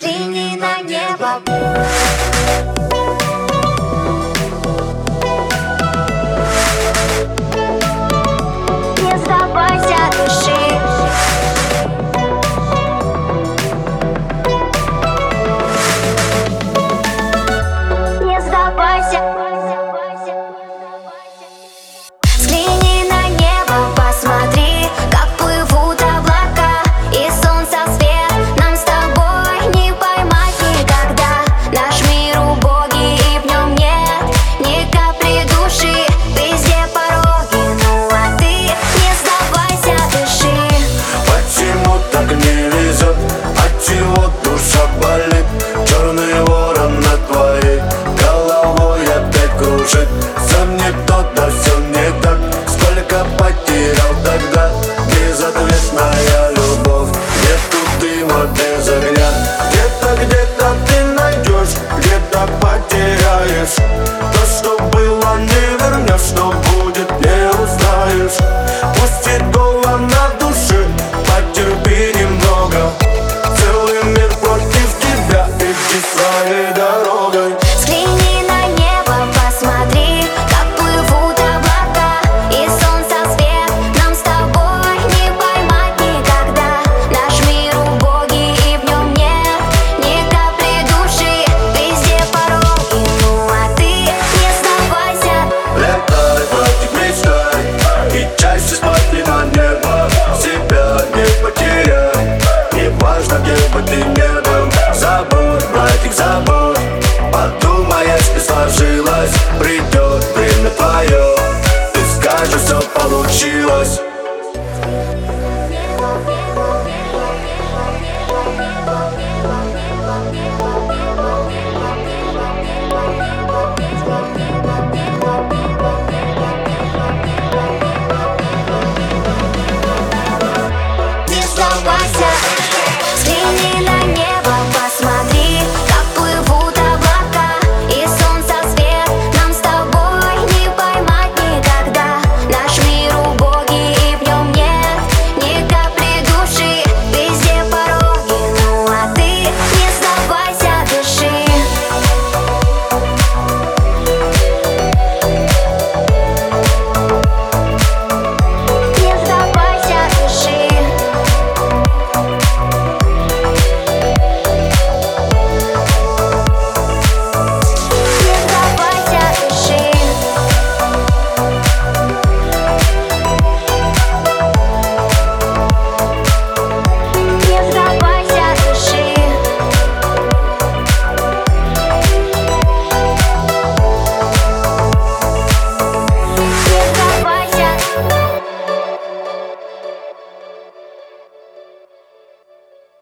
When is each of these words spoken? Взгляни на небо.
Взгляни 0.00 0.56
на 0.56 0.80
небо. 0.82 1.42